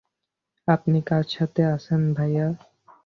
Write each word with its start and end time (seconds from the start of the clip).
আপনি 0.67 0.99
কার 1.01 1.25
সাথে 1.31 1.61
এসেছেন 1.67 2.01
ভাই? 2.13 2.33